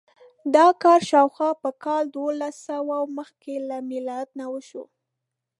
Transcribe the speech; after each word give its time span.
دا 0.55 0.67
کار 0.83 0.99
شاوخوا 1.09 1.49
په 1.63 1.69
کال 1.83 2.03
دوولسسوه 2.15 2.97
مخکې 3.17 3.53
له 3.67 3.77
میلاد 3.91 4.27
نه 4.39 4.45
وشو. 4.53 4.83